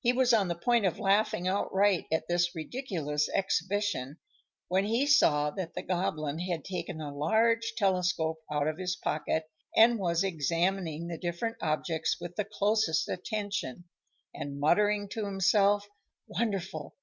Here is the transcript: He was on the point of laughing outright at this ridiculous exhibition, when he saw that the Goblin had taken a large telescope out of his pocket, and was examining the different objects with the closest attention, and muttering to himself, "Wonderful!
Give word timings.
He 0.00 0.12
was 0.12 0.34
on 0.34 0.48
the 0.48 0.54
point 0.54 0.84
of 0.84 0.98
laughing 0.98 1.48
outright 1.48 2.04
at 2.12 2.28
this 2.28 2.54
ridiculous 2.54 3.30
exhibition, 3.30 4.18
when 4.68 4.84
he 4.84 5.06
saw 5.06 5.48
that 5.52 5.72
the 5.72 5.80
Goblin 5.82 6.40
had 6.40 6.66
taken 6.66 7.00
a 7.00 7.10
large 7.16 7.72
telescope 7.74 8.40
out 8.52 8.68
of 8.68 8.76
his 8.76 8.94
pocket, 8.96 9.46
and 9.74 9.98
was 9.98 10.22
examining 10.22 11.06
the 11.06 11.16
different 11.16 11.56
objects 11.62 12.18
with 12.20 12.36
the 12.36 12.44
closest 12.44 13.08
attention, 13.08 13.84
and 14.34 14.60
muttering 14.60 15.08
to 15.12 15.24
himself, 15.24 15.88
"Wonderful! 16.28 16.94